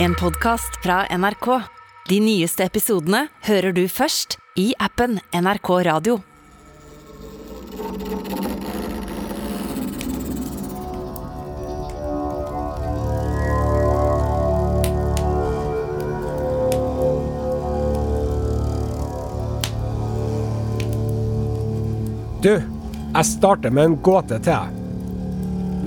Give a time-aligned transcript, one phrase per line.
[0.00, 1.46] En podkast fra NRK.
[2.08, 6.20] De nyeste episodene hører du først i appen NRK Radio.
[22.38, 24.78] Du, jeg starter med en gåte til deg.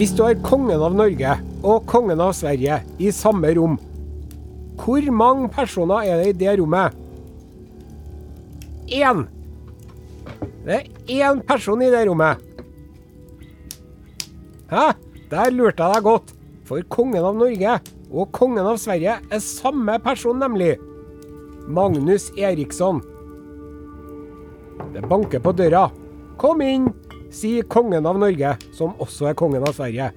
[0.02, 3.80] Hvis du har kongen av Norge og kongen av Sverige i samme rom,
[4.82, 6.98] hvor mange personer er det i det rommet?
[8.92, 9.26] Én!
[10.66, 12.42] Det er én person i det rommet.
[14.72, 14.92] Hæ?
[15.32, 16.34] Der lurte jeg deg godt.
[16.68, 17.78] For kongen av Norge
[18.12, 20.76] og kongen av Sverige er samme person, nemlig.
[21.68, 23.02] Magnus Eriksson.
[24.92, 25.86] Det banker på døra.
[26.42, 26.90] Kom inn,
[27.32, 30.10] sier kongen av Norge, som også er kongen av Sverige.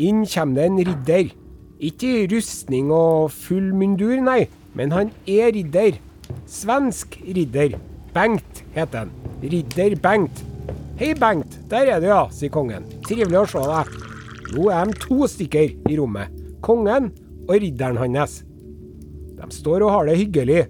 [0.00, 1.34] Inn kommer det en ridder.
[1.80, 4.44] Ikke rustning og full mundur, nei,
[4.76, 5.96] men han er ridder.
[6.44, 7.78] Svensk ridder.
[8.12, 9.14] Bengt heter han.
[9.40, 10.42] Ridder Bengt.
[11.00, 11.56] Hei, Bengt.
[11.70, 12.84] Der er du, ja, sier kongen.
[13.06, 13.94] Trivelig å se deg.
[14.50, 16.34] Nå er de to stykker i rommet.
[16.60, 17.08] Kongen
[17.46, 18.42] og ridderen hans.
[19.38, 20.66] De står og har det hyggelig.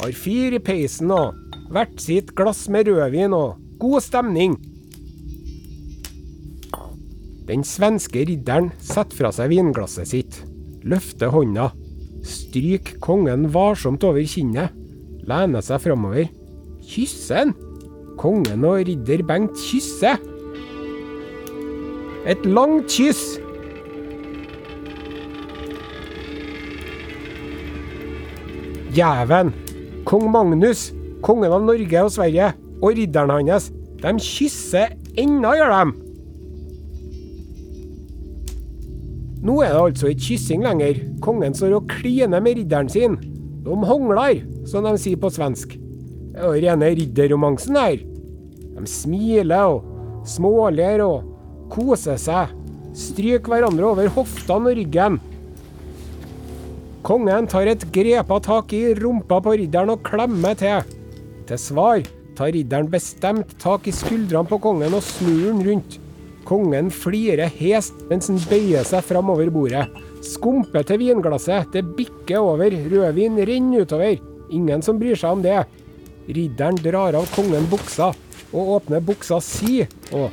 [0.00, 1.34] Har fyr i peisen og
[1.74, 4.56] hvert sitt glass med rødvin og god stemning.
[7.44, 10.40] Den svenske ridderen setter fra seg vinglasset sitt,
[10.84, 11.70] løfter hånda,
[12.24, 14.74] stryker kongen varsomt over kinnet,
[15.28, 16.28] lener seg framover,
[16.84, 17.54] kysser han.
[18.20, 20.20] Kongen og ridder Bengt kysser.
[22.30, 23.40] Et langt kyss.
[28.94, 29.50] Jæven!
[30.06, 30.92] Kong Magnus,
[31.24, 36.03] kongen av Norge og Sverige, og ridderen hans, de kysser ennå, gjør de.
[39.44, 41.00] Nå er det altså ikke kyssing lenger.
[41.24, 43.18] Kongen står og kliner med ridderen sin.
[43.64, 45.76] De hongler, som de sier på svensk.
[46.32, 48.00] Det er jo rene ridderromansen her.
[48.74, 51.28] De smiler og småler og
[51.72, 52.54] koser seg.
[52.96, 55.20] Stryker hverandre over hoftene og ryggen.
[57.04, 60.88] Kongen tar et grepa tak i rumpa på ridderen og klemmer til.
[61.44, 62.00] Til svar
[62.38, 66.00] tar ridderen bestemt tak i skuldrene på kongen og snur den rundt.
[66.44, 69.86] Kongen flirer hest mens han bøyer seg fram over bordet.
[70.24, 74.20] Skumper til vinglasset, det bikker over, rødvin renner utover.
[74.52, 75.62] Ingen som bryr seg om det.
[76.28, 78.12] Ridderen drar av kongen buksa,
[78.54, 80.32] og åpner buksa si, og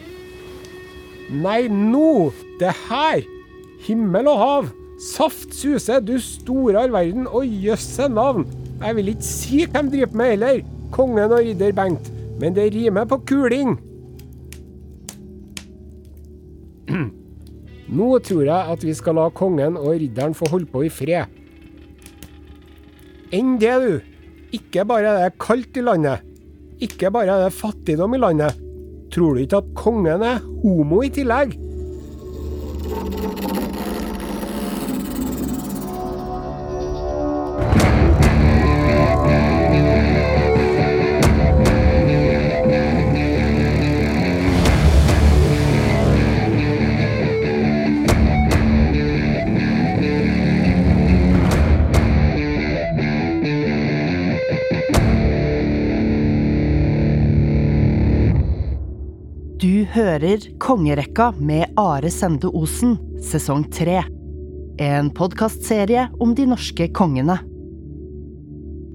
[1.32, 2.32] Nei, nå!
[2.60, 3.22] Det her!
[3.86, 4.66] Himmel og hav!
[5.02, 8.44] Saft suse, du store all verden, og jøsse navn!
[8.82, 10.60] Jeg vil ikke si hvem driver med heller,
[10.92, 12.12] kongen og ridder Bengt,
[12.42, 13.78] men det rimer på kuling.
[17.92, 21.40] Nå tror jeg at vi skal la kongen og ridderen få holde på i fred.
[23.36, 23.94] Enn det, du.
[24.56, 26.24] Ikke bare er det kaldt i landet.
[26.84, 28.58] Ikke bare er det fattigdom i landet.
[29.12, 31.56] Tror du ikke at kongen er homo i tillegg?
[60.02, 64.00] Hører Kongerekka med Are Sende Osen, sesong tre.
[64.82, 67.36] En podkastserie om de norske kongene.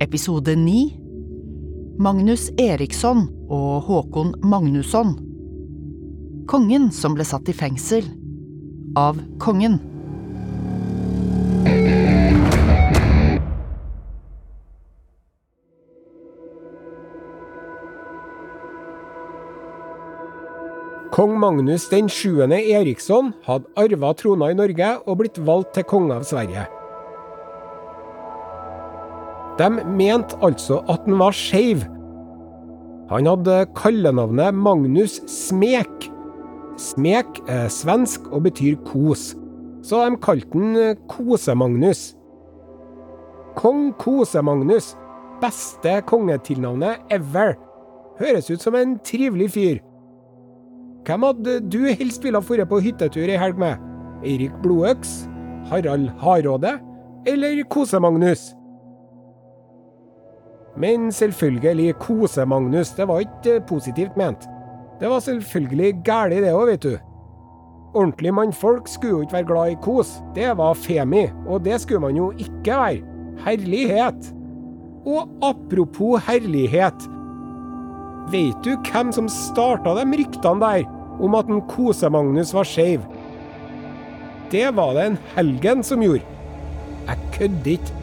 [0.02, 0.96] Episode ni
[2.02, 5.14] Magnus Eriksson og Håkon Magnusson.
[6.50, 8.08] Kongen som ble satt i fengsel.
[8.98, 9.78] Av kongen.
[21.12, 22.42] Kong Magnus den 7.
[22.50, 26.66] Eriksson hadde arva trona i Norge og blitt valgt til konge av Sverige.
[29.56, 31.86] De mente altså at han var skeiv.
[33.12, 36.10] Han hadde kallenavnet Magnus Smek.
[36.76, 39.30] Smek er svensk og betyr kos,
[39.86, 42.16] så de kalte han Kose-Magnus.
[43.56, 44.96] Kong Kose-Magnus,
[45.40, 47.54] beste kongetilnavnet ever.
[48.18, 49.85] Høres ut som en trivelig fyr.
[51.06, 53.78] Hvem hadde du helst ville vært på hyttetur i helg med?
[54.26, 55.28] Eirik Blodøks?
[55.70, 56.72] Harald Hardråde?
[57.26, 58.48] Eller Kose-Magnus?
[60.76, 64.48] Men selvfølgelig Kose-Magnus, det var ikke positivt ment.
[65.00, 66.96] Det var selvfølgelig gæli det òg, vet du.
[67.96, 70.10] ordentlig mannfolk skulle jo ikke være glad i kos.
[70.34, 73.02] Det var femi, og det skulle man jo ikke være.
[73.46, 74.34] Herlighet.
[75.06, 77.08] Og apropos herlighet.
[78.32, 83.04] Veit du hvem som starta de ryktene der om at en Kose-Magnus var skeiv?
[84.52, 86.24] Det var det en Helgen som gjorde.
[87.06, 88.02] Jeg kødder ikke.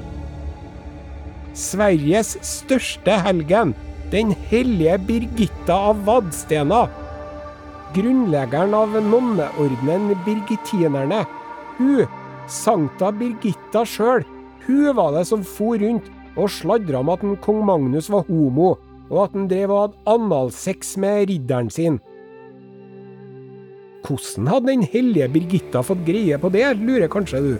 [1.54, 3.76] Sveriges største helgen,
[4.10, 6.88] den hellige Birgitta av Vadstena.
[7.94, 11.22] Grunnleggeren av nonneordenen birgittinerne.
[11.78, 12.08] Hun,
[12.50, 14.26] Sankta Birgitta sjøl,
[14.66, 18.74] hun var det som for rundt og sladra om at en kong Magnus var homo,
[19.12, 22.00] og at han drev og hadde analsex med ridderen sin.
[24.04, 27.54] Hvordan hadde den hellige Birgitta fått greie på det, lurer kanskje du?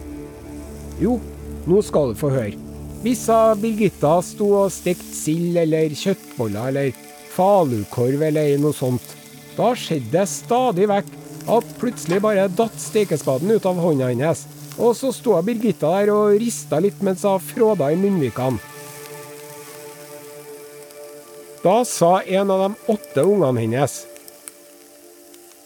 [1.00, 1.16] Jo,
[1.64, 2.58] nå skal du få høre.
[3.04, 3.24] Hvis
[3.60, 7.00] Birgitta sto og stekte sild eller kjøttboller eller
[7.34, 9.16] falukorv eller noe sånt,
[9.56, 11.10] da skjedde det stadig vekk
[11.54, 16.38] at plutselig bare datt stekespaden ut av hånda hennes, og så sto Birgitta der og
[16.40, 18.60] rista litt mens hun fråda i munnvikene.
[21.64, 24.02] Da sa en av de åtte ungene hennes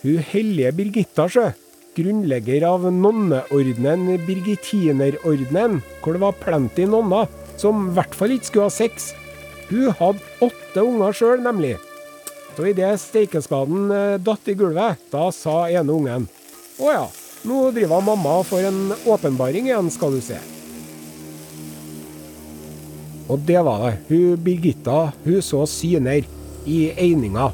[0.02, 1.48] Hun hellige Birgitta, sjø,
[1.98, 7.26] grunnlegger av nonneordenen Birgitinerordenen, hvor det var plenty nonner
[7.58, 9.10] som i hvert fall ikke skulle ha sex.
[9.68, 11.74] Hun hadde åtte unger sjøl, nemlig.
[12.54, 16.24] Så idet steikespaden eh, datt i gulvet, da sa ene ungen
[16.82, 17.04] Å ja,
[17.46, 20.38] nå driver mamma får en åpenbaring igjen, skal du se.
[23.28, 23.94] Og det var det.
[24.08, 26.22] Hun Birgitta hun så syner
[26.66, 27.50] i eininga.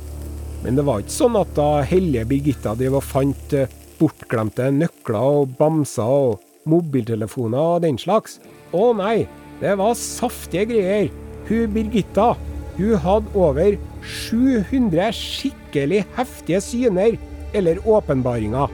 [0.64, 3.70] Men det var ikke sånn at da hellige Birgitta drev og fant eh,
[4.00, 8.38] bortglemte nøkler og bamser og mobiltelefoner og den slags.
[8.72, 9.26] Å nei,
[9.60, 11.12] det var saftige greier.
[11.50, 12.32] Hun Birgitta
[12.78, 17.18] hun hadde over 700 skikkelig heftige syner
[17.54, 18.72] eller åpenbaringer.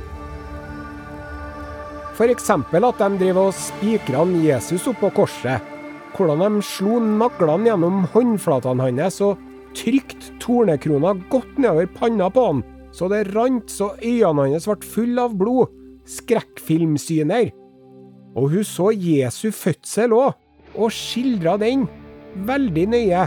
[2.16, 2.50] F.eks.
[2.52, 5.60] at de drev og spikra Jesus opp på korset.
[6.16, 9.38] Hvordan de slo naglene gjennom håndflatene hans og
[9.76, 12.62] trykte tornekrona godt nedover panna på han,
[12.92, 15.70] så det rant så øynene hans ble fulle av blod.
[16.10, 17.52] Skrekkfilmsyner.
[18.38, 20.34] Og hun så Jesu fødsel òg,
[20.74, 21.86] og skildra den
[22.46, 23.24] veldig nøye.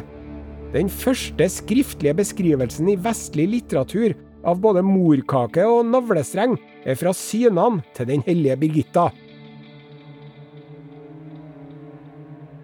[0.74, 4.16] Den første skriftlige beskrivelsen i vestlig litteratur
[4.48, 9.12] av både morkake og navlestreng er fra synene til den hellige Birgitta.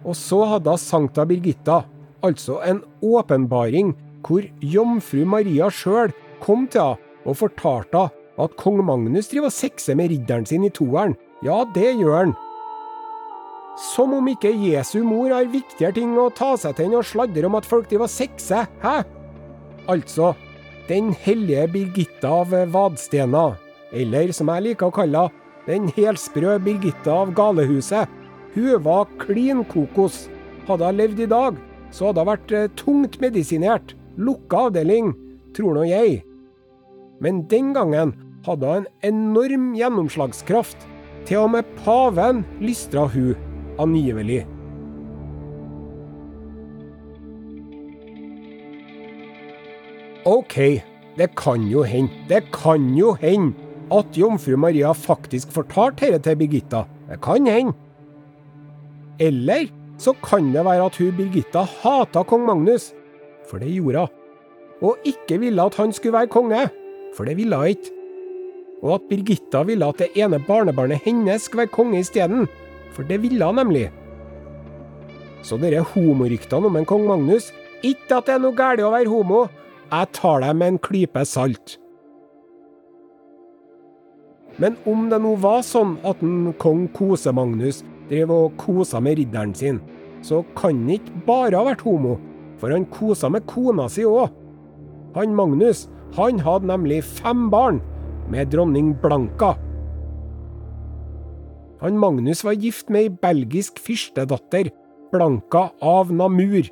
[0.04, 1.84] Og så hadde Sankta Birgitta,
[2.26, 3.94] altså en åpenbaring
[4.26, 6.14] hvor jomfru Maria sjøl
[6.44, 10.64] kom til henne og fortalte henne at kong Magnus driver og sexer med ridderen sin
[10.64, 11.18] i toeren.
[11.44, 12.32] Ja, det gjør han.
[13.80, 17.48] Som om ikke Jesu mor har viktigere ting å ta seg til enn å sladre
[17.48, 19.02] om at folk driver og sexer, hæ?
[19.92, 20.34] Altså,
[20.88, 23.54] den hellige Birgitta av Vadstena,
[23.92, 25.28] eller som jeg liker å kalle
[25.68, 28.08] den helsprø Birgitta av Galehuset.
[28.56, 30.28] Hun var klin kokos.
[30.68, 31.60] Hadde hun levd i dag,
[31.92, 33.96] så hadde hun vært eh, tungt medisinert.
[34.20, 35.14] Lukka avdeling,
[35.56, 36.22] tror nå jeg.
[37.24, 38.14] Men den gangen
[38.46, 40.88] hadde hun en enorm gjennomslagskraft.
[41.28, 43.36] Til og med paven lystra hun,
[43.80, 44.46] angivelig.
[50.30, 50.56] OK,
[51.18, 53.56] det kan jo hende, det kan jo hende
[53.92, 56.84] at jomfru Maria faktisk fortalte dette til Birgitta.
[57.10, 57.74] Det kan hende.
[59.20, 62.94] Eller så kan det være at hun Birgitta hata kong Magnus,
[63.50, 64.16] for det gjorde hun.
[64.80, 66.70] Og ikke ville at han skulle være konge,
[67.16, 67.96] for det ville hun ikke.
[68.80, 72.48] Og at Birgitta ville at det ene barnebarnet hennes skulle være konge isteden,
[72.96, 73.90] for det ville hun nemlig.
[75.44, 77.52] Så dere homoryktene om en kong Magnus,
[77.84, 79.48] ikke at det er noe galt å være homo,
[79.90, 81.78] jeg tar dem med en klype salt.
[84.60, 89.54] Men om det nå var sånn at en kong Kose-Magnus drev og kosa med ridderen
[89.56, 89.80] sin,
[90.26, 92.18] så kan han ikke bare ha vært homo,
[92.60, 94.28] for han kosa med kona si òg.
[95.16, 95.88] Han Magnus
[96.18, 97.80] han hadde nemlig fem barn
[98.30, 99.54] med dronning Blanka.
[101.80, 104.72] Han Magnus var gift med ei belgisk fyrstedatter,
[105.14, 106.68] Blanka av Namur.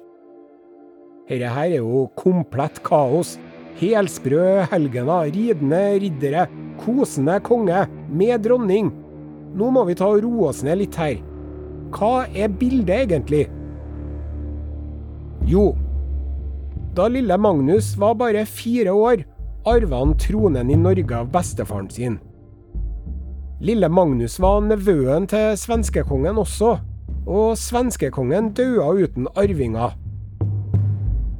[1.27, 3.37] Dette her er jo komplett kaos.
[3.77, 6.47] Helsprø helgener, ridende riddere,
[6.81, 8.89] kosende konge med dronning.
[9.55, 11.19] Nå må vi ta og roe oss ned litt her.
[11.95, 13.45] Hva er bildet egentlig?
[15.47, 15.71] Jo,
[16.97, 19.21] da lille Magnus var bare fire år,
[19.69, 22.17] arva han tronen i Norge av bestefaren sin.
[23.61, 26.79] Lille Magnus var nevøen til svenskekongen også,
[27.27, 29.93] og svenskekongen døde uten arvinger.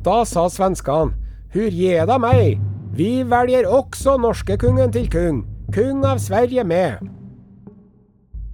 [0.05, 1.17] Da sa svenskene
[1.55, 2.61] hurje da meg,
[2.93, 7.16] vi velger også norskekongen til kung, kung av Sverige med.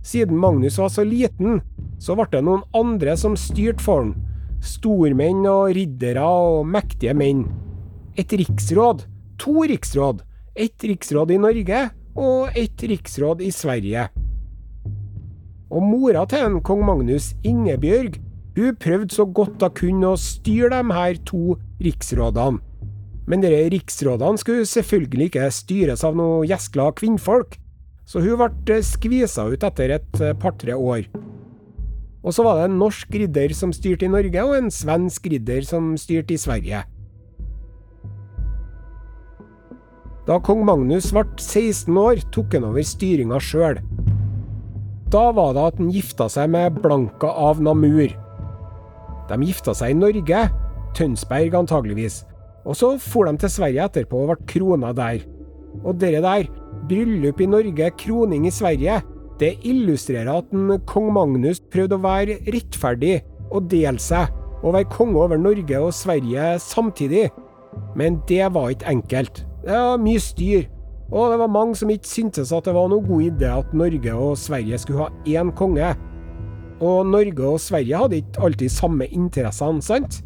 [0.04, 1.62] Siden Magnus var så liten,
[2.00, 4.14] så ble det noen andre som styrte for han.
[4.64, 7.46] Stormenn og riddere og mektige menn.
[8.20, 9.06] Et riksråd.
[9.40, 10.22] To riksråd.
[10.56, 11.80] Et riksråd i Norge
[12.20, 14.10] og et riksråd i Sverige.
[15.74, 18.20] Og mora til en kong Magnus, Ingebjørg,
[18.54, 22.62] hun prøvde så godt hun kunne å styre de her to riksrådene.
[23.26, 27.56] Men disse riksrådene skulle selvfølgelig ikke styres av noe gjeskla kvinnfolk,
[28.06, 31.08] så hun ble skvisa ut etter et par-tre år.
[32.24, 35.66] Og så var det en norsk ridder som styrte i Norge, og en svensk ridder
[35.68, 36.84] som styrte i Sverige.
[40.24, 43.82] Da kong Magnus ble 16 år, tok han over styringa sjøl.
[45.12, 48.14] Da var det at han gifta seg med Blanka av Namur.
[49.28, 50.46] De gifta seg i Norge,
[50.96, 52.22] Tønsberg antageligvis,
[52.64, 55.26] og så for de til Sverige etterpå og ble krona der.
[55.84, 56.48] Og dere der,
[56.90, 59.02] bryllup i Norge, kroning i Sverige,
[59.40, 63.22] det illustrerer at en kong Magnus prøvde å være rettferdig
[63.54, 64.30] og dele seg,
[64.64, 67.28] og være konge over Norge og Sverige samtidig.
[67.98, 69.44] Men det var ikke enkelt.
[69.64, 70.68] Det var mye styr,
[71.12, 74.14] og det var mange som ikke syntes at det var noen god idé at Norge
[74.16, 75.94] og Sverige skulle ha én konge.
[76.84, 80.22] Og Norge og Sverige hadde ikke alltid samme interessene, sant?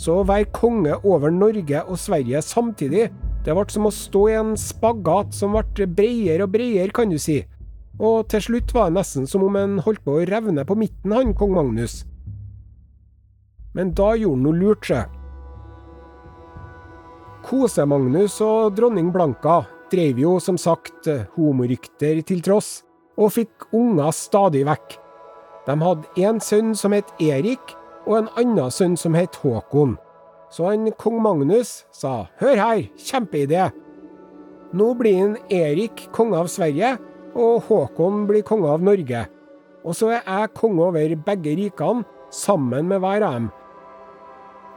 [0.00, 3.10] Så å være konge over Norge og Sverige samtidig,
[3.44, 7.18] det ble som å stå i en spagat som ble bredere og bredere, kan du
[7.20, 7.40] si.
[8.00, 11.12] Og til slutt var det nesten som om en holdt på å revne på midten,
[11.12, 12.02] han kong Magnus.
[13.76, 15.02] Men da gjorde han noe lurt, sjø.
[17.44, 22.82] Kose-Magnus og dronning Blanka drev jo som sagt homorykter til tross,
[23.20, 24.96] og fikk unger stadig vekk.
[25.66, 27.74] De hadde en sønn som het Erik,
[28.08, 29.96] og en annen sønn som het Håkon.
[30.50, 33.68] Så han kong Magnus sa hør her, kjempeidé.
[34.74, 36.96] Nå blir en Erik konge av Sverige,
[37.38, 39.24] og Håkon blir konge av Norge.
[39.86, 43.48] Og så er jeg konge over begge rikene, sammen med hver av dem.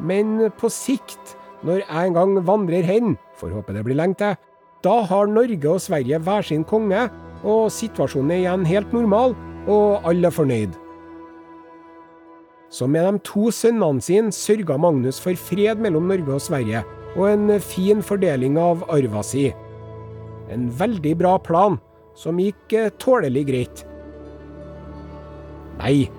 [0.02, 4.40] Men på sikt når jeg en gang vandrer hen, får håpe det blir lenge til,
[4.84, 7.06] da har Norge og Sverige hver sin konge,
[7.44, 9.38] og situasjonen er igjen helt normal,
[9.68, 10.83] og alle er fornøyd.
[12.74, 16.82] Så med de to sønnene sine sørga Magnus for fred mellom Norge og Sverige,
[17.14, 19.52] og en fin fordeling av arva si.
[20.50, 21.78] En veldig bra plan,
[22.18, 23.84] som gikk eh, tålelig greit.
[25.78, 26.10] Nei,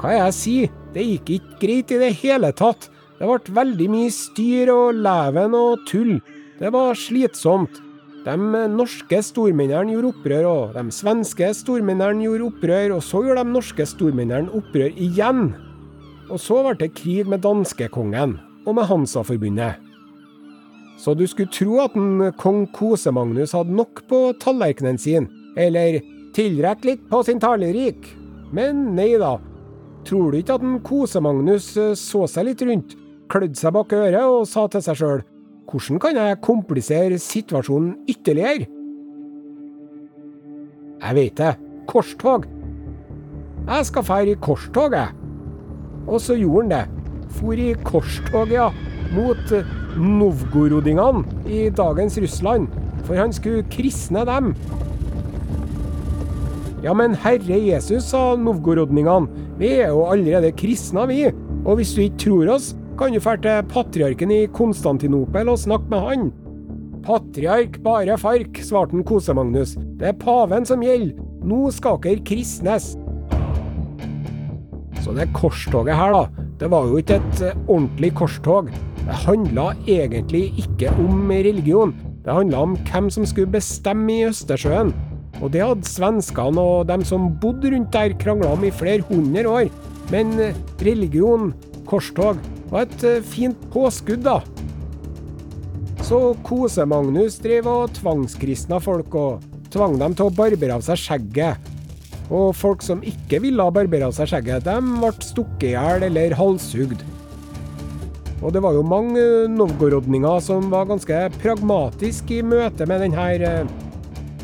[0.00, 2.90] hva jeg sier, det gikk ikke greit i det hele tatt.
[3.18, 6.16] Det ble veldig mye styr og leven og tull.
[6.58, 7.78] Det var slitsomt.
[8.22, 8.34] De
[8.70, 13.86] norske stormennene gjorde opprør, og de svenske stormennene gjorde opprør, og så gjorde de norske
[13.94, 15.52] stormennene opprør igjen.
[16.32, 19.80] Og så ble det krig med danskekongen og med Hansa-forbundet.
[20.96, 25.26] Så du skulle tro at en kong Kose-Magnus hadde nok på tallerkenen sin,
[25.58, 25.98] eller
[26.36, 28.06] tilrekkelig på sin talerik.
[28.54, 29.36] Men nei da.
[30.06, 32.96] Tror du ikke at en Kose-Magnus så seg litt rundt,
[33.32, 35.22] klødde seg bak øret og sa til seg sjøl
[35.72, 38.66] hvordan kan jeg komplisere situasjonen ytterligere?
[41.02, 41.54] Jeg veit det.
[41.88, 42.44] Korstog.
[43.66, 45.21] Jeg skal feire i korstog, jeg.
[46.06, 46.84] Og så gjorde han det.
[47.38, 48.70] For i korstog, ja.
[49.12, 49.52] Mot
[49.96, 52.68] novgorodingene i dagens Russland.
[53.06, 54.52] For han skulle kristne dem.
[56.82, 59.30] Ja, men Herre Jesus, sa novgorodningene.
[59.60, 61.28] Vi er jo allerede kristna, vi.
[61.62, 65.92] Og hvis du ikke tror oss, kan du dra til patriarken i Konstantinopel og snakke
[65.92, 66.32] med han.
[67.02, 69.76] Patriark bare fark, svarte Kose-Magnus.
[69.98, 71.14] Det er paven som gjelder.
[71.42, 72.92] Nå skal dere kristnes.
[75.02, 78.70] Så det korstoget her, da, det var jo ikke et eh, ordentlig korstog.
[79.02, 81.94] Det handla egentlig ikke om religion.
[82.22, 84.92] Det handla om hvem som skulle bestemme i Østersjøen.
[85.42, 89.42] Og det hadde svenskene og dem som bodde rundt der krangla om i flere hundre
[89.50, 89.72] år.
[90.14, 90.56] Men eh,
[90.86, 91.50] religion,
[91.88, 92.38] korstog,
[92.70, 94.38] var et eh, fint påskudd, da.
[96.02, 99.42] Så Kose-Magnus drev og tvangskristna folk, og
[99.74, 101.70] tvang dem til å barbere av seg skjegget.
[102.32, 106.36] Og folk som ikke ville barbere av seg skjegget, de ble stukket i hjel eller
[106.38, 107.04] halshugd.
[108.42, 109.22] Og det var jo mange
[109.52, 113.74] novgorodninger som var ganske pragmatiske i møte med denne eh,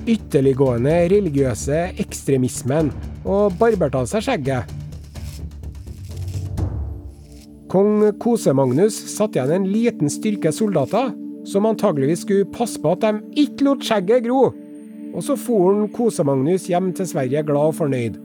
[0.08, 2.92] ytterliggående religiøse ekstremismen,
[3.26, 4.76] og barberte av seg skjegget.
[7.68, 11.10] Kong Kose-Magnus satte igjen en liten styrke soldater,
[11.48, 14.46] som antageligvis skulle passe på at de ikke lot skjegget gro.
[15.18, 18.20] Og så for Kose-Magnus hjem til Sverige glad og fornøyd.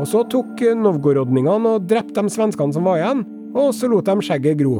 [0.00, 3.20] Og så tok novgorodningene og drepte de svenskene som var igjen,
[3.52, 4.78] og så lot de skjegget gro.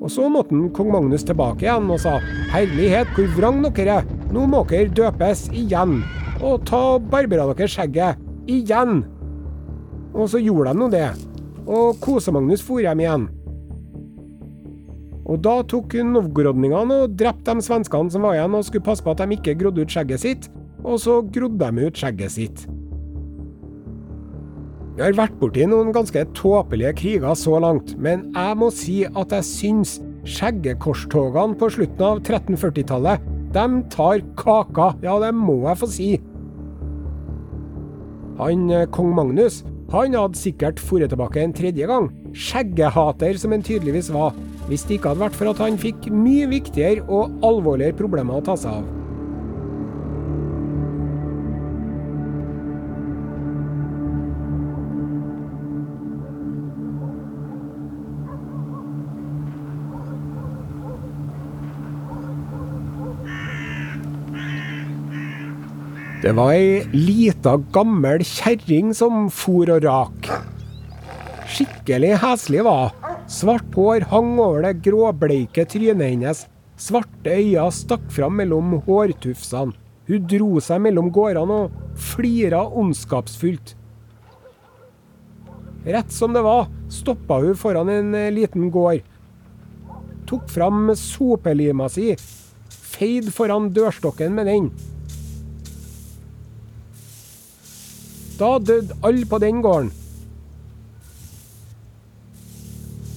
[0.00, 2.16] Og så måtte han kong Magnus tilbake igjen og sa
[2.54, 4.08] herlighet, hvor vrang dere er.
[4.32, 6.00] Nå må dere døpes igjen.
[6.40, 8.24] Og ta og barbere dere skjegget.
[8.48, 9.04] Igjen.
[10.16, 11.08] Og så gjorde de nå det.
[11.68, 13.28] Og Kose-Magnus for hjem igjen.
[15.26, 19.14] Og da tok novgorodningene og drepte de svenskene som var igjen og skulle passe på
[19.14, 20.48] at de ikke grodde ut skjegget sitt,
[20.86, 22.66] og så grodde de ut skjegget sitt.
[24.96, 29.34] Vi har vært borti noen ganske tåpelige kriger så langt, men jeg må si at
[29.34, 34.94] jeg syns skjeggekorstogene på slutten av 1340-tallet, de tar kaka.
[35.04, 36.08] Ja, det må jeg få si.
[38.40, 43.62] Han eh, kong Magnus han hadde sikkert dratt tilbake en tredje gang, skjeggehater som han
[43.62, 44.34] tydeligvis var,
[44.66, 48.46] hvis det ikke hadde vært for at han fikk mye viktigere og alvorligere problemer å
[48.46, 48.86] ta seg av.
[66.26, 70.30] Det var ei lita, gammel kjerring som for og rak.
[71.54, 76.44] Skikkelig heslig var Svart hår hang over det gråbleike trynet hennes.
[76.78, 79.74] Svarte øyne stakk fram mellom hårtufsene.
[80.06, 83.74] Hun dro seg mellom gårdene og flira ondskapsfullt.
[85.86, 89.02] Rett som det var, stoppa hun foran en eh, liten gård.
[90.26, 92.12] Tok fram sopelima si,
[92.70, 94.70] feid foran dørstokken med den.
[98.38, 99.90] Da døde alle på den gården.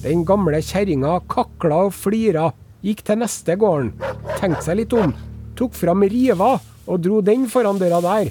[0.00, 2.46] Den gamle kjerringa kakla og flira,
[2.80, 3.90] gikk til neste gården,
[4.38, 5.12] tenkte seg litt om,
[5.58, 6.54] tok fram riva
[6.86, 8.30] og dro den foran døra der.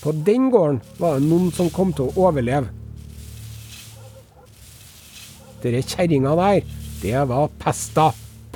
[0.00, 2.70] På den gården var det noen som kom til å overleve.
[5.60, 6.62] Dere kjerringa der,
[7.02, 8.06] det var pesta.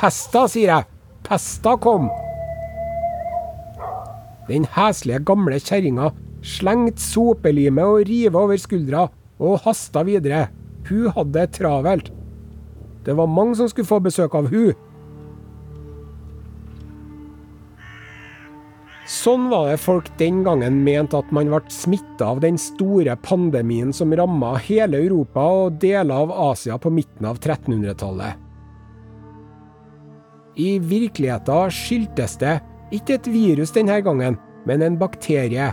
[0.01, 0.89] Pesta, sier jeg.
[1.29, 2.09] Pesta kom.
[4.49, 6.09] Den heslige gamle kjerringa
[6.45, 9.05] slengte sopelimet og riva over skuldra
[9.39, 10.49] og hasta videre.
[10.89, 12.11] Hun hadde det travelt.
[13.05, 14.73] Det var mange som skulle få besøk av hun.
[19.05, 23.93] Sånn var det folk den gangen mente at man ble smitta av den store pandemien
[23.93, 28.41] som ramma hele Europa og deler av Asia på midten av 1300-tallet.
[30.57, 32.57] I virkeligheten skyldtes det
[32.97, 35.73] ikke et virus denne gangen, men en bakterie.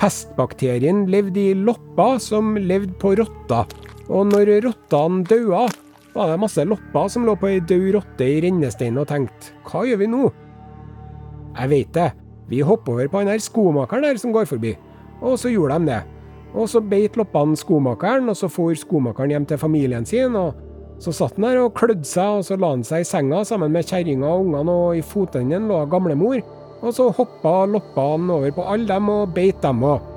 [0.00, 3.70] Pestbakterien levde i lopper som levde på rotter,
[4.10, 5.68] og når rottene daua,
[6.14, 9.82] var det masse lopper som lå på ei død rotte i rennesteinen og tenkte hva
[9.86, 10.24] gjør vi nå?
[11.54, 12.10] Jeg veit det,
[12.50, 14.74] vi hopper over på han der skomakeren der som går forbi,
[15.22, 16.02] og så gjorde de det.
[16.54, 20.54] Og så beit loppene skomakeren, og så for skomakeren hjem til familien sin, og
[21.02, 23.72] så satt han der og klødde seg, og så la han seg i senga sammen
[23.74, 26.38] med kjerringa og ungene, og i fotenden lå gamlemor.
[26.84, 30.10] Og så hoppa loppene over på alle dem og beit dem òg.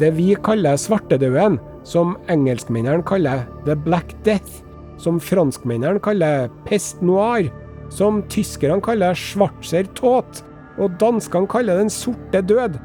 [0.00, 4.62] Det vi kaller svartedauden, som engelskmennene kaller the black death,
[5.00, 7.50] som franskmennene kaller pest noir,
[7.92, 10.42] som tyskerne kaller schwarzer tot,
[10.80, 12.78] og danskene kaller den sorte død,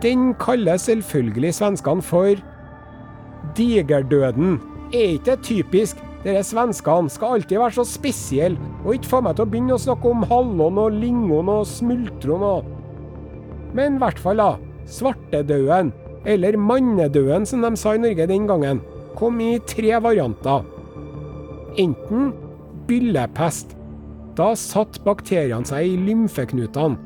[0.00, 2.40] den kaller selvfølgelig svenskene for
[3.56, 4.60] Digerdøden
[4.94, 5.96] er ikke typisk.
[6.20, 9.80] Dere svenskene skal alltid være så spesielle, og ikke få meg til å begynne å
[9.80, 12.76] snakke om hallon og lingon og smultron og
[13.76, 14.56] Men i hvert fall, da.
[14.90, 15.92] Svartedauden,
[16.26, 18.80] eller mannedauden som de sa i Norge den gangen,
[19.16, 20.66] kom i tre varianter.
[21.78, 22.32] Enten
[22.90, 23.76] byllepest.
[24.34, 26.98] Da satt bakteriene seg i lymfeknutene.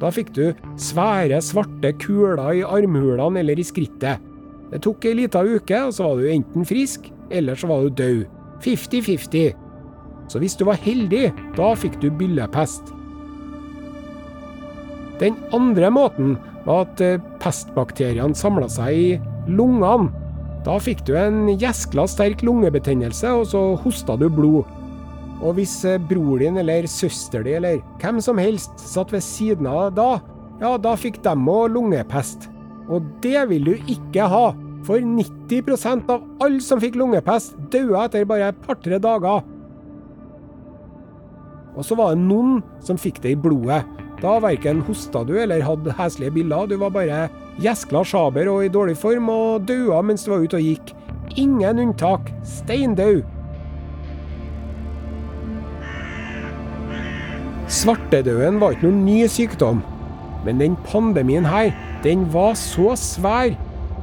[0.00, 0.44] Da fikk du
[0.80, 4.24] svære, svarte kuler i armhulene eller i skrittet.
[4.70, 7.98] Det tok ei lita uke, og så var du enten frisk, eller så var du
[8.00, 8.39] død.
[8.60, 9.50] Fifty-fifty.
[10.30, 12.92] Så hvis du var heldig, da fikk du byllepest.
[15.20, 19.08] Den andre måten var at eh, pestbakteriene samla seg i
[19.50, 20.12] lungene.
[20.64, 24.68] Da fikk du en gjeskla sterk lungebetennelse, og så hosta du blod.
[25.40, 29.68] Og hvis eh, bror din eller søster din eller hvem som helst satt ved siden
[29.68, 30.10] av da,
[30.60, 32.50] ja, da fikk de òg lungepest.
[32.92, 34.50] Og det vil du ikke ha,
[34.86, 39.42] for 90% av alle som fikk lungepest, døde etter bare et par-tre dager.
[41.76, 43.82] Og så var det noen som fikk det i blodet.
[44.20, 47.20] Da verken hosta du eller hadde heslige biller, du var bare
[47.62, 50.92] gjeskla sjaber og i dårlig form og daua mens du var ute og gikk.
[51.40, 52.32] Ingen unntak.
[52.44, 53.22] Steindau.
[57.70, 59.80] Svartedauden var ikke noen ny sykdom.
[60.44, 61.70] Men den pandemien her,
[62.02, 63.52] Den var så svær.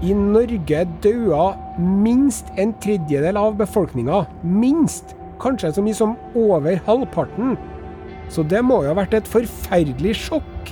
[0.05, 4.25] I Norge daua minst en tredjedel av befolkninga.
[4.43, 5.15] Minst!
[5.41, 7.55] Kanskje så mye som over halvparten.
[8.29, 10.71] Så det må jo ha vært et forferdelig sjokk.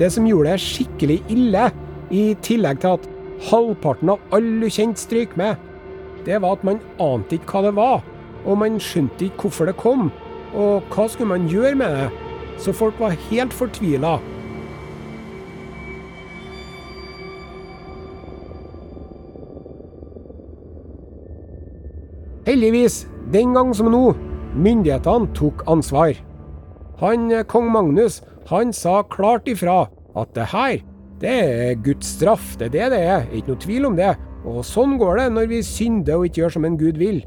[0.00, 1.70] Det som gjorde det skikkelig ille,
[2.12, 3.06] i tillegg til at
[3.48, 5.56] halvparten av alle du kjente stryk med,
[6.26, 8.04] det var at man ante ikke hva det var.
[8.44, 10.10] Og man skjønte ikke hvorfor det kom.
[10.52, 12.08] Og hva skulle man gjøre med det?
[12.60, 14.18] Så folk var helt fortvila.
[22.52, 24.10] Heldigvis, den gang som nå,
[24.60, 26.18] myndighetene tok ansvar.
[27.00, 28.18] Han kong Magnus,
[28.50, 29.86] han sa klart ifra
[30.20, 30.82] at det her,
[31.22, 32.50] det er Guds straff.
[32.60, 34.10] Det er det det er, ikke noe tvil om det.
[34.44, 37.22] Og sånn går det når vi synder og ikke gjør som en gud vil.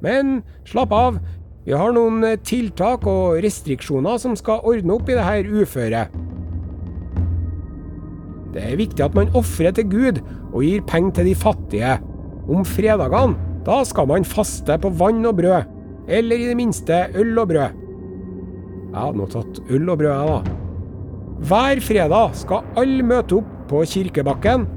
[0.00, 1.18] Men slapp av,
[1.66, 6.14] vi har noen tiltak og restriksjoner som skal ordne opp i det her uføret.
[8.56, 10.22] Det er viktig at man ofrer til Gud
[10.54, 11.98] og gir penger til de fattige.
[12.48, 15.72] Om fredagene da skal man faste på vann og brød.
[16.06, 17.82] Eller i det minste øl og brød.
[18.92, 20.56] Jeg hadde nå tatt øl og brød, jeg, da.
[21.50, 24.68] Hver fredag skal alle møte opp på kirkebakken,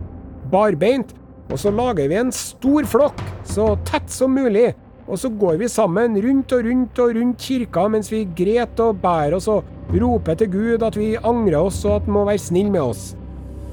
[0.51, 1.13] barbeint,
[1.49, 4.73] og så lager vi en stor flokk, så tett som mulig.
[5.09, 8.99] Og så går vi sammen rundt og rundt og rundt kirka mens vi gret og
[9.01, 12.43] bærer oss og roper til Gud at vi angrer oss og at han må være
[12.43, 13.07] snill med oss.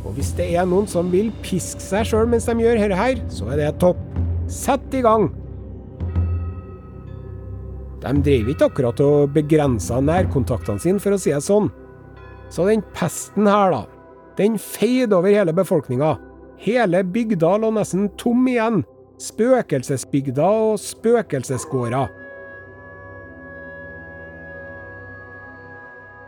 [0.06, 3.20] Og hvis det er noen som vil piske seg sjøl mens de gjør dette her,
[3.28, 4.00] så er det topp.
[4.48, 5.26] Sett i gang!
[8.02, 11.66] De drev ikke akkurat og begrenser nærkontaktene sine, for å si det sånn.
[12.52, 13.80] Så den pesten her, da,
[14.38, 16.14] den feide over hele befolkninga.
[16.62, 18.84] Hele bygda lå nesten tom igjen.
[19.20, 22.12] Spøkelsesbygda og spøkelsesgårder.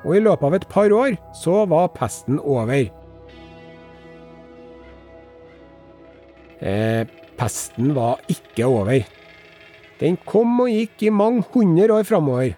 [0.09, 2.89] Og i løpet av et par år så var pesten over.
[6.59, 7.07] Eh,
[7.39, 9.05] Pesten var ikke over.
[10.01, 12.57] Den kom og gikk i mange hundre år framover.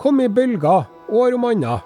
[0.00, 1.84] Kom i bølger, år om annet.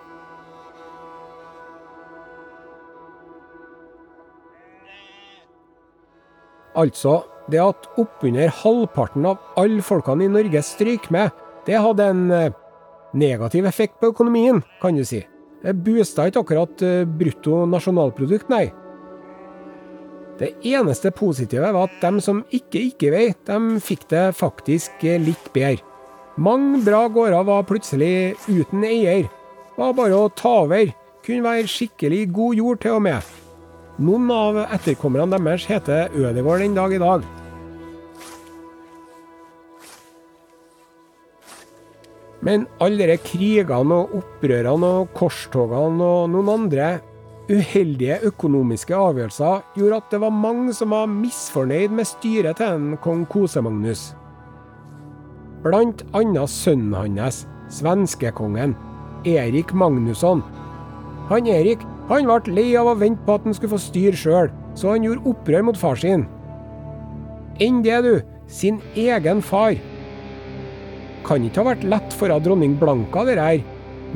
[6.78, 7.20] Altså,
[7.52, 11.32] det at oppunder halvparten av alle folkene i Norge stryker med,
[11.66, 12.54] det hadde en eh,
[13.12, 15.20] negativ effekt på økonomien, kan du si.
[15.62, 18.70] Det boosta ikke akkurat eh, brutto nasjonalprodukt, nei.
[20.40, 25.04] Det eneste positive var at de som ikke gikk i vei, de fikk det faktisk
[25.04, 25.84] litt bedre.
[26.40, 29.28] Mange bra gårder var plutselig uten eier.
[29.76, 30.94] Var bare å ta over.
[31.22, 33.28] Kunne være skikkelig god jord til og med.
[34.02, 37.28] Noen av etterkommerne deres heter Ødegård den dag i dag.
[42.42, 46.88] Men alle de krigene og opprørene og korstogene og noen andre
[47.52, 52.94] Uheldige økonomiske avgjørelser gjorde at det var mange som var misfornøyd med styret til en
[53.04, 54.14] kong Kose-Magnus.
[55.60, 58.72] Blant annet sønnen hans, svenskekongen,
[59.28, 60.40] Erik Magnusson.
[61.28, 64.48] Han Erik han ble lei av å vente på at han skulle få styre sjøl,
[64.74, 66.24] så han gjorde opprør mot far sin.
[67.60, 68.14] Enn det, du,
[68.48, 69.76] sin egen far.
[71.28, 73.62] Kan ikke ha vært lett for dronning Blanka, det her,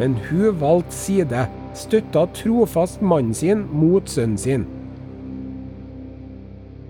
[0.01, 1.47] men hun valgte side
[1.77, 4.67] støtta trofast mannen sin mot sønnen sin.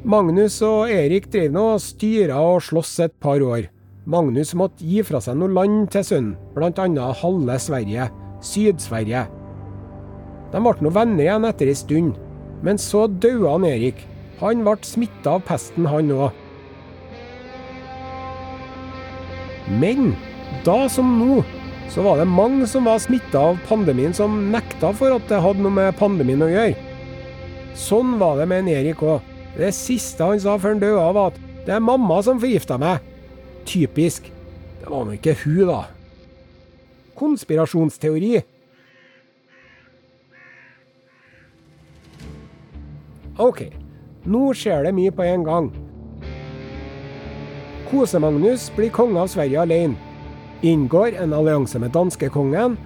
[0.07, 3.67] Magnus og Erik drev nå og styra og sloss et par år.
[4.07, 7.09] Magnus måtte gi fra seg noe land til sønnen, bl.a.
[7.23, 8.07] halve Sverige,
[8.39, 9.25] Syd-Sverige.
[10.53, 12.15] De ble nå venner igjen etter ei stund,
[12.63, 14.05] men så døde han Erik.
[14.39, 16.31] Han ble smitta av pesten, han òg.
[19.83, 20.13] Men
[20.63, 21.41] da som nå
[21.89, 25.63] så var det mange som var smitta av pandemien, som nekta for at det hadde
[25.65, 26.77] noe med pandemien å gjøre.
[27.77, 29.25] Sånn var det med en Erik òg.
[29.57, 33.01] Det siste han sa før han døde, var at 'det er mamma som forgifta meg'.
[33.65, 34.31] Typisk.
[34.81, 35.85] Det var nå ikke hun, da.
[37.17, 38.43] Konspirasjonsteori.
[43.39, 43.61] OK,
[44.25, 45.73] nå skjer det mye på en gang.
[47.91, 50.06] Kose-Magnus blir konge av Sverige alene
[50.63, 52.77] inngår en allianse med danskekongen,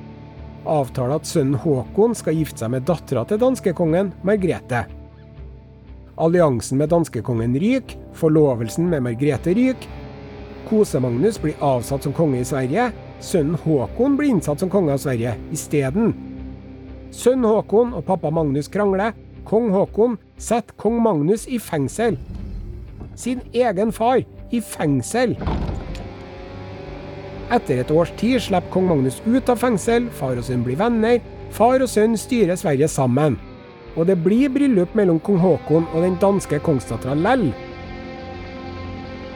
[0.65, 4.85] avtaler at sønnen Håkon skal gifte seg med dattera til danskekongen, Margrethe.
[6.21, 9.89] Alliansen med danskekongen ryker, forlovelsen med Margrethe ryker.
[10.69, 12.91] Kose-Magnus blir avsatt som konge i Sverige.
[13.25, 16.13] Sønnen Håkon blir innsatt som konge av Sverige isteden.
[17.11, 19.17] Sønnen Håkon og pappa Magnus krangler.
[19.49, 22.21] Kong Håkon setter kong Magnus i fengsel.
[23.19, 25.35] Sin egen far i fengsel.
[27.51, 31.19] Etter et års tid slipper kong Magnus ut av fengsel, far og sønn blir venner,
[31.51, 33.39] far og sønn styrer Sverige sammen.
[33.99, 37.49] Og det blir bryllup mellom kong Haakon og den danske kongsdattera Lell.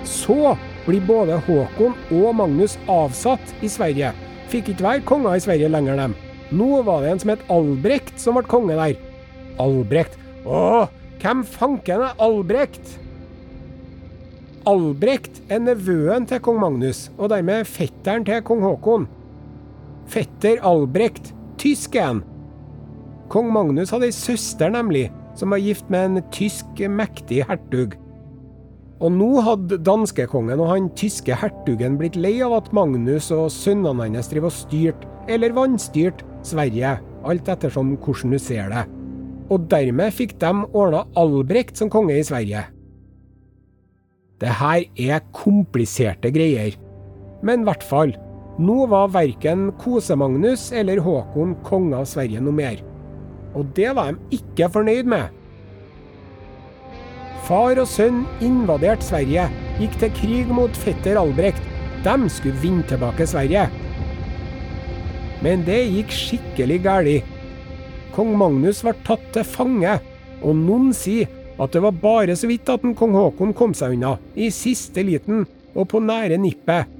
[0.06, 0.54] Så
[0.86, 4.12] blir både Håkon og Magnus avsatt i Sverige.
[4.52, 6.14] Fikk ikke være konger i Sverige lenger, dem.
[6.54, 8.98] Nå var det en som het Albrekt som ble konge der.
[9.62, 10.18] Albrekt?
[10.44, 10.86] Å,
[11.22, 12.98] hvem fanken er Albrekt?
[14.64, 19.02] Albrekt er nevøen til kong Magnus, og dermed fetteren til kong Haakon.
[20.08, 22.22] Fetter Albrekt, tysk er han.
[23.28, 27.98] Kong Magnus hadde ei søster, nemlig, som var gift med en tysk mektig hertug.
[29.04, 34.08] Og nå hadde danskekongen og han tyske hertugen blitt lei av at Magnus og sønnene
[34.14, 38.86] hans driver og styrte, eller vannstyrte, Sverige, alt ettersom hvordan du ser det.
[39.52, 42.64] Og dermed fikk de ordna Albrekt som konge i Sverige.
[44.44, 46.74] Det her er kompliserte greier.
[47.40, 48.10] Men i hvert fall,
[48.60, 52.82] nå var verken Kose-Magnus eller Håkon konge av Sverige noe mer.
[53.56, 55.32] Og det var de ikke fornøyd med.
[57.48, 59.46] Far og sønn invaderte Sverige,
[59.80, 61.64] gikk til krig mot fetter Albrekt.
[62.04, 63.64] De skulle vinne tilbake Sverige.
[65.44, 67.32] Men det gikk skikkelig galt.
[68.12, 69.96] Kong Magnus ble tatt til fange,
[70.44, 73.94] og noen sier at det var bare så vidt at den kong Haakon kom seg
[73.94, 76.90] unna, i siste liten og på nære nippet.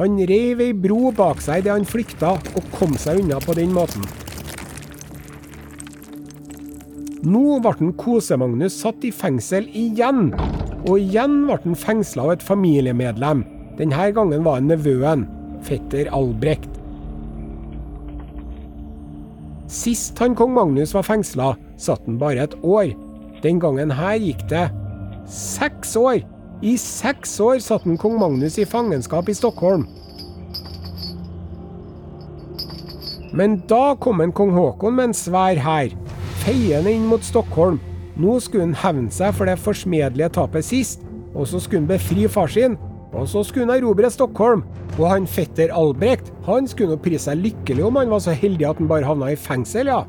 [0.00, 3.72] Han reiv ei bro bak seg idet han flykta, og kom seg unna på den
[3.76, 4.04] måten.
[7.20, 10.30] Nå ble Kose-Magnus satt i fengsel igjen,
[10.86, 13.44] og igjen ble han fengsla av et familiemedlem.
[13.76, 15.26] Denne gangen var det nevøen,
[15.64, 16.72] fetter Albrekt.
[19.70, 22.94] Sist han kong Magnus var fengsla, satt han bare et år.
[23.44, 24.68] Den gangen her gikk det
[25.30, 26.20] seks år.
[26.60, 29.86] I seks år satt en kong Magnus i fangenskap i Stockholm.
[33.32, 35.94] Men da kom en kong Haakon med en svær hær,
[36.42, 37.78] feiende inn mot Stockholm.
[38.20, 42.26] Nå skulle han hevne seg for det forsmedelige tapet sist, og så skulle han befri
[42.28, 42.74] far sin,
[43.14, 44.66] og så skulle han erobre Stockholm.
[44.98, 48.66] Og han fetter Albrekt, han skulle nå prise seg lykkelig om han var så heldig
[48.66, 50.02] at han bare havna i fengsel, ja.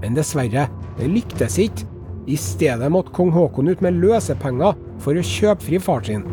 [0.00, 0.68] Men dessverre,
[0.98, 1.86] det lyktes ikke.
[2.26, 6.24] I stedet måtte kong Haakon ut med løsepenger for å kjøpe fri far sin.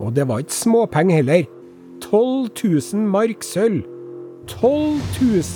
[0.00, 1.44] Og det var ikke småpenger heller.
[2.04, 2.48] 12
[2.94, 3.82] 000 mark sølv.
[4.46, 5.00] 12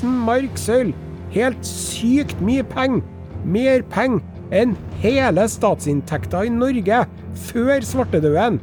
[0.03, 0.93] 000 mark sølv!
[1.31, 3.05] Helt sykt mye penger!
[3.45, 4.21] Mer penger
[4.53, 7.05] enn hele statsinntekta i Norge
[7.49, 8.59] før svartedauden.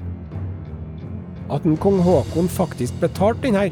[1.54, 3.70] At en kong Haakon faktisk betalte denne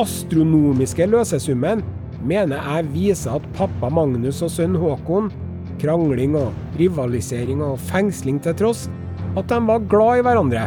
[0.00, 1.84] astronomiske løsesummen,
[2.26, 5.30] mener jeg viser at pappa Magnus og sønn Håkon,
[5.78, 8.88] krangling og rivalisering og fengsling til tross,
[9.38, 10.66] at de var glad i hverandre.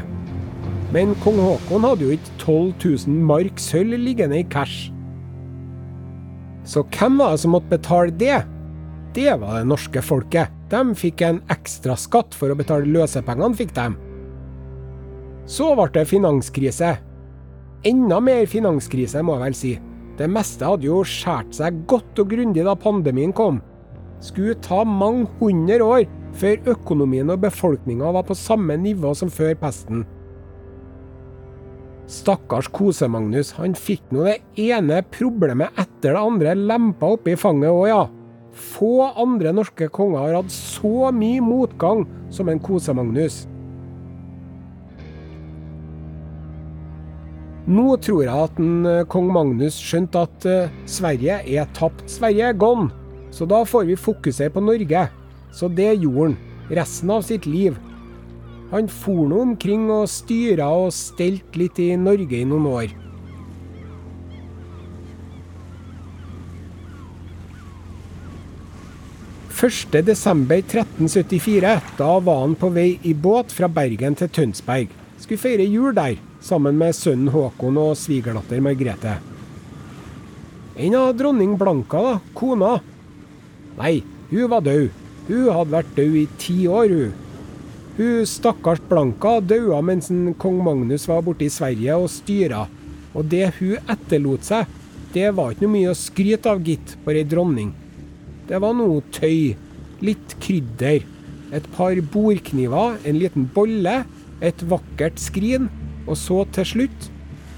[0.92, 2.74] Men kong Haakon hadde jo ikke 12
[3.08, 4.92] 000 mark sølv liggende i cash.
[6.68, 8.42] Så hvem var det som måtte betale det?
[9.16, 10.52] Det var det norske folket.
[10.72, 13.88] De fikk en ekstra skatt for å betale løsepengene, fikk de.
[15.52, 16.94] Så ble det finanskrise.
[17.88, 19.72] Enda mer finanskrise, må jeg vel si.
[20.22, 23.58] Det meste hadde jo skåret seg godt og grundig da pandemien kom.
[24.22, 26.04] Skulle ta mange hundre år
[26.38, 30.04] før økonomien og befolkninga var på samme nivå som før pesten.
[32.12, 37.86] Stakkars Kose-Magnus, han fikk nå det ene problemet etter det andre lempa oppi fanget òg,
[37.90, 38.02] ja.
[38.52, 43.48] Få andre norske konger har hatt så mye motgang som en Kose-Magnus.
[47.72, 52.04] Nå tror jeg at en, kong Magnus skjønte at uh, Sverige er tapt.
[52.12, 52.90] Sverige er gone.
[53.32, 55.06] Så da får vi fokusere på Norge.
[55.56, 56.40] Så det gjorde han
[56.76, 57.78] resten av sitt liv.
[58.72, 62.92] Han for nå omkring og styra og stelt litt i Norge i noen år.
[69.62, 74.90] Første desember 1374, da var han på vei i båt fra Bergen til Tønsberg.
[75.22, 79.18] Skulle feire jul der, sammen med sønnen Håkon og svigerdatter Margrethe.
[80.82, 82.78] En av dronning Blanka, da, kona.
[83.78, 84.00] Nei,
[84.32, 84.90] hun var død.
[85.28, 87.18] Hun hadde vært død i ti år, hun.
[87.98, 90.10] Hun stakkars Blanka daua mens
[90.42, 92.66] kong Magnus var borte i Sverige og styra.
[93.14, 94.70] Og det hun etterlot seg,
[95.12, 97.74] det var ikke noe mye å skryte av, gitt, for ei dronning.
[98.48, 99.54] Det var noe tøy,
[100.02, 101.04] litt krydder,
[101.52, 104.02] et par bordkniver, en liten bolle,
[104.42, 105.68] et vakkert skrin,
[106.12, 107.10] og så til slutt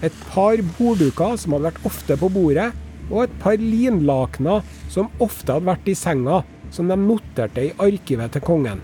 [0.03, 2.71] et par bordduker som hadde vært ofte på bordet,
[3.09, 6.41] og et par linlakener som ofte hadde vært i senga,
[6.73, 8.81] som de noterte i arkivet til kongen.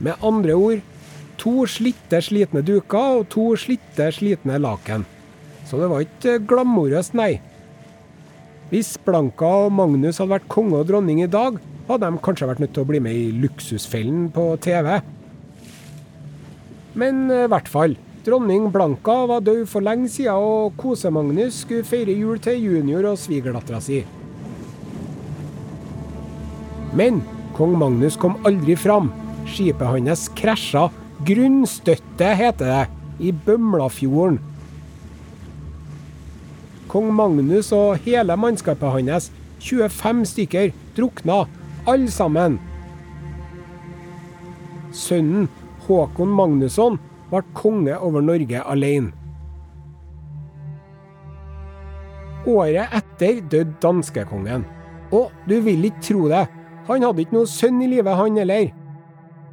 [0.00, 0.82] Med andre ord
[1.40, 5.06] to slitte, slitne duker og to slitte, slitne laken.
[5.68, 7.38] Så det var ikke glamorøst, nei.
[8.70, 11.56] Hvis Blanka og Magnus hadde vært konge og dronning i dag,
[11.88, 14.92] hadde de kanskje vært nødt til å bli med i Luksusfellen på TV.
[17.00, 17.96] Men i hvert fall.
[18.20, 23.18] Dronning Blanka var død for lenge siden, og Kose-Magnus skulle feire jul til junior og
[23.18, 24.02] svigerdattera si.
[26.92, 27.22] Men
[27.56, 29.08] kong Magnus kom aldri fram.
[29.48, 30.90] Skipet hans krasja.
[31.24, 32.84] Grunnstøtte, heter det,
[33.24, 34.38] i Bømlafjorden.
[36.92, 39.30] Kong Magnus og hele mannskapet hans,
[39.64, 41.44] 25 stykker, drukna,
[41.88, 42.58] alle sammen.
[44.92, 45.48] Sønnen
[45.86, 46.98] Håkon Magnusson
[47.30, 49.14] ble konge over Norge alene.
[52.48, 54.64] Året etter døde danskekongen.
[55.12, 56.46] Og du vil ikke tro det,
[56.88, 58.70] han hadde ikke noe sønn i livet, han heller.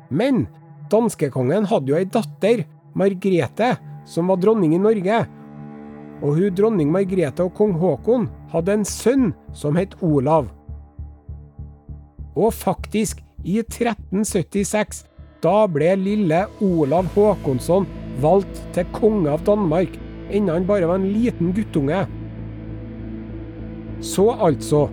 [0.09, 0.45] Men
[0.91, 2.63] danskekongen hadde jo ei datter,
[2.97, 3.75] Margrete,
[4.07, 5.25] som var dronning i Norge.
[6.23, 10.47] Og hun dronning Margrete og kong Haakon hadde en sønn som het Olav.
[12.37, 15.03] Og faktisk, i 1376,
[15.43, 17.88] da ble lille Olav Håkonsson
[18.21, 19.93] valgt til konge av Danmark,
[20.34, 22.06] enda han bare var en liten guttunge.
[24.02, 24.88] Så altså,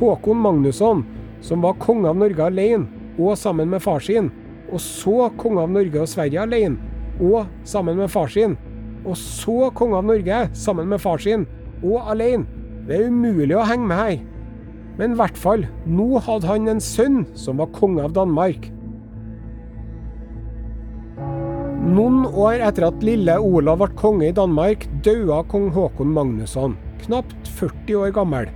[0.00, 1.04] Håkon Magnusson,
[1.44, 4.32] som var konge av Norge alene, og sammen med far sin,
[4.72, 6.78] og så konge av Norge og Sverige alene,
[7.22, 8.56] og sammen med far sin,
[9.04, 11.46] og så konge av Norge sammen med far sin,
[11.84, 12.48] og alene.
[12.88, 14.16] Det er umulig å henge med her.
[14.98, 18.68] Men i hvert fall, nå hadde han en sønn som var konge av Danmark.
[21.84, 27.50] Noen år etter at lille Olav ble konge i Danmark, døde kong Håkon Magnusson, knapt
[27.58, 28.48] 40 år gammel.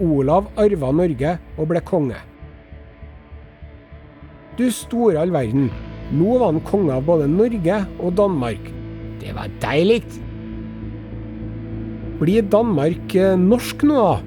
[0.00, 2.16] Olav arva Norge og ble konge.
[4.56, 5.68] Du store all verden,
[6.16, 8.72] nå var han konge av både Norge og Danmark.
[9.20, 10.00] Det var deilig!
[12.22, 14.18] Blir Danmark eh, norsk nå, da?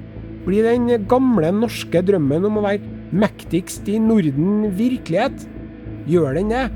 [0.46, 5.48] Blir den gamle norske drømmen om å være mektigst i Norden virkelighet?
[6.06, 6.66] Gjør den det?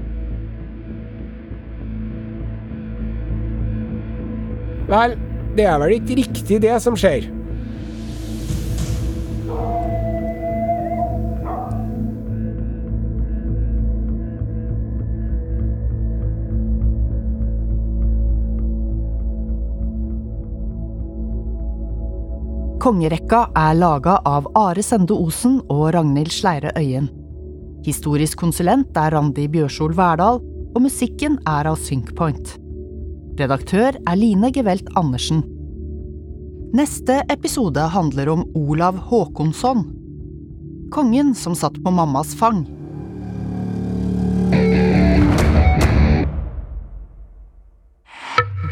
[4.91, 5.13] Vel,
[5.55, 7.29] det er vel ikke riktig det som skjer.
[22.81, 27.11] Kongerekka er laga av Are Sende Osen og Ragnhild Sleire Øyen.
[27.85, 30.41] Historisk konsulent er Randi Bjørsol Verdal,
[30.75, 32.60] og musikken er av Synkpoint.
[33.39, 35.45] Redaktør er Line Gevelt Andersen.
[36.77, 39.85] Neste episode handler om Olav Håkonsson.
[40.95, 42.65] Kongen som satt på mammas fang.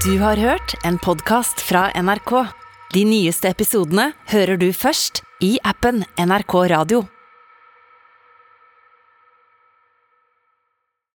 [0.05, 2.33] Du har hørt en podkast fra NRK.
[2.95, 7.05] De nyeste episodene hører du først i appen NRK Radio.